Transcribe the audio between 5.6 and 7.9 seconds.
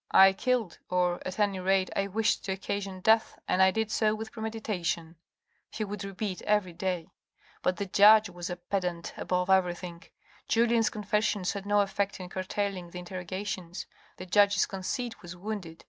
he would repeat every day. But the